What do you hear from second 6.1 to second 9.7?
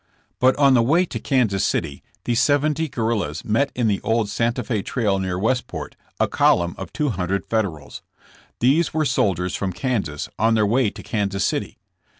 a column of two hundred Federals. These were sol diers